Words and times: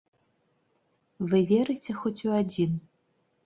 Вы 1.33 1.37
верыце 1.53 1.91
хоць 2.01 2.17
у 2.33 2.37
адзін? 2.41 2.71